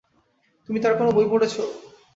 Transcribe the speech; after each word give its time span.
তুমি 0.69 0.79
তাঁর 0.79 0.97
কোনো 0.99 1.09
বই 1.11 1.27
পড়েছে? 1.31 1.61